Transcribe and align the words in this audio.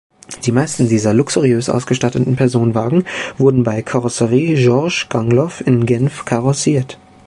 Die 0.45 0.51
meisten 0.51 0.89
dieser 0.89 1.13
luxuriös 1.13 1.69
ausgestatteten 1.69 2.35
Personenwagen 2.35 3.05
wurden 3.37 3.61
bei 3.63 3.83
Carrosserie 3.83 4.55
Georges 4.55 5.05
Gangloff 5.09 5.61
in 5.63 5.85
Genf 5.85 6.25
karossiert. 6.25 6.97